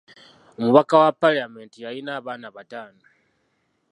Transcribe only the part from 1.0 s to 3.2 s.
wa palamenti yalina abaana bataano.